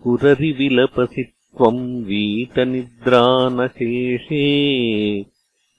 पुररिविलपसि 0.04 1.33
त्वम् 1.58 1.82
वीतनिद्रानशेषे 2.06 4.46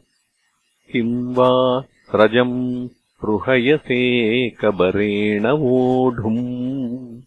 किम् 0.92 1.36
वा 1.36 1.82
स्रजम् 1.82 2.88
स्पृहयसेकबरेण 2.88 5.48
वोढुम्। 5.48 7.22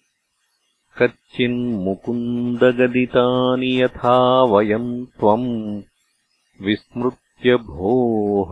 कच्चिन्मुकुन्दगदितानि 0.99 3.71
यथा 3.83 4.17
वयम् 4.53 4.91
त्वम् 5.19 5.49
विस्मृत्य 6.67 7.49
भोः 7.71 8.51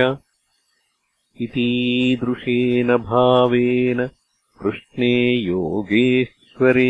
इतीदृशेन 1.45 2.89
भावेन 3.11 4.07
कृष्णे 4.63 5.13
योगेश्वरे 5.35 6.89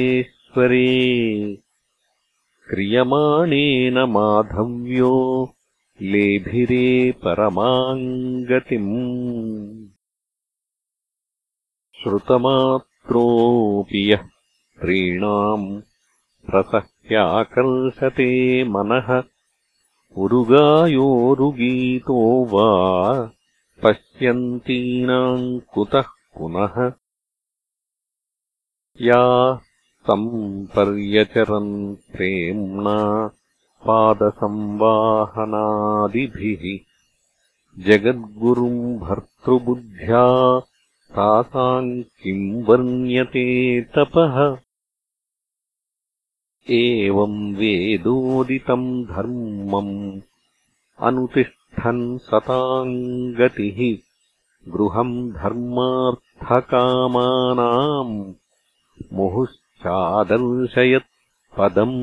क्रियमाणेन 2.71 3.99
माधव्यो 4.15 5.13
लेभिरे 6.13 6.89
परमाम् 7.25 8.09
गतिम् 8.53 8.91
श्रुतमात्रोऽपि 12.03 14.11
यः 14.13 14.25
प्रीणाम् 14.81 15.69
प्रसह्याकर्षते 17.09 18.65
मनः 18.65 19.23
उरुगायोरुगीतो 20.17 22.45
वा 22.45 23.31
पश्यन्तीनाम् 23.83 25.61
कुतः 25.61 26.05
पुनः। 26.39 26.93
या 29.01 29.61
सम्पर्यचरन् 30.03 31.95
प्रेम्णा 31.95 33.31
पादसंवाहनादिभिः। 33.87 36.79
जगद्गुरुम् 37.85 38.99
भर्तृबुद्ध्या 38.99 40.61
तासाम् 41.13 42.03
किम् 42.03 42.65
वर्ण्यते 42.65 43.81
तपः 43.81 44.57
एवम् 46.71 47.57
वेदोदितम् 47.57 48.85
धर्मम् 49.07 50.21
अनुतिष्ठन् 51.07 52.19
सताम् 52.27 52.93
गतिः 53.39 53.79
गृहम् 54.75 55.17
धर्मार्थकामानाम् 55.33 58.15
मुहुश्चादर्शयत्पदम् 59.19 61.99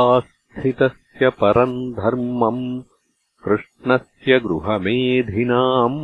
आस्थितस्य 0.00 1.30
परम् 1.42 1.76
धर्मम् 2.00 2.64
कृष्णस्य 3.44 4.32
गृहमेधिनाम् 4.46 6.00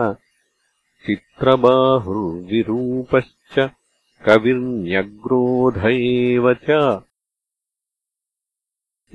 चित्रबाहुर्विरूपश्च 1.08 3.56
कविर्न्यग्रोध 4.28 5.82
एव 5.92 6.46
च 6.70 6.80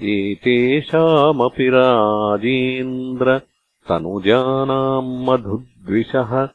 एतेषामपि 0.01 1.69
राजेन्द्र 1.69 3.41
तनुजानाम् 3.89 5.25
मधुद्विषः 5.25 6.49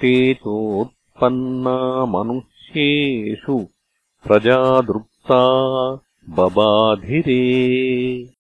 ते 0.01 0.35
चोत् 0.35 1.21
पन्ना 1.21 2.07
मनुष्येषु 2.07 3.67
प्रजादृप्ता 4.27 5.45
बबाधिरे 6.31 8.34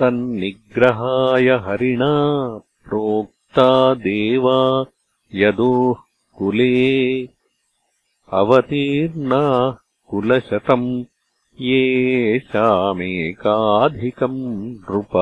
तन्निग्रहाय 0.00 1.48
हरिणा 1.66 2.12
प्रोक्ता 2.86 3.68
देवा 3.94 4.58
यदोः 5.34 6.02
कुले 6.38 6.74
अवतीर्णाः 8.40 9.76
कुलशतम् 10.10 10.88
येषामेकाधिकम् 11.60 14.40
नृप। 14.72 15.14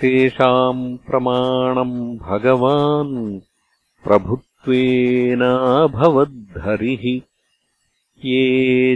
तेषाम् 0.00 0.82
प्रमाणम् 1.06 2.18
भगवान् 2.18 3.40
प्रभुत्वेनाभवद्धरिः 4.04 7.04
ये 8.24 8.42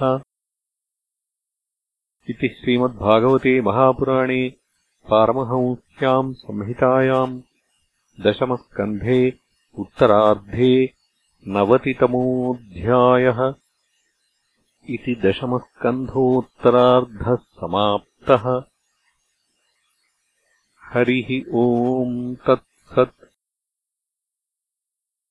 इति 2.31 2.48
श्रीमद्भागवते 2.61 3.55
महापुराणे 3.61 4.42
पारमहंस्याम् 5.11 6.35
संहितायाम् 6.35 7.40
दशमस्कन्धे 8.27 9.20
उत्तरार्धे 9.79 10.74
नवतितमोऽध्यायः 11.49 13.41
इति 14.95 15.15
दशमस्कन्धोत्तरार्धः 15.25 17.35
समाप्तः 17.61 18.45
हरिः 20.83 21.31
ओम् 21.63 22.15
तत्सत् 22.47 23.24